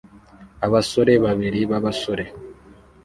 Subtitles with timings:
[0.65, 2.25] Abasore babiri b'abasore